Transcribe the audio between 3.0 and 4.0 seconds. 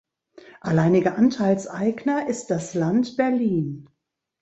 Berlin.